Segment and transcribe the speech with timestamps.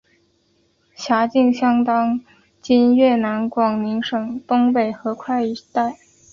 [0.95, 2.19] 辖境相当
[2.59, 5.99] 今越南广宁省东北河桧一带。